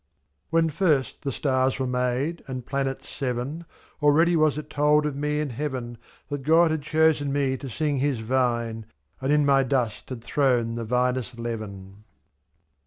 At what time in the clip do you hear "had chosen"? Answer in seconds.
6.71-7.31